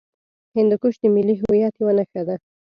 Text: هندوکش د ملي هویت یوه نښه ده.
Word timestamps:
هندوکش 0.55 0.95
د 1.01 1.03
ملي 1.15 1.35
هویت 1.41 1.73
یوه 1.81 1.93
نښه 1.97 2.21
ده. 2.27 2.35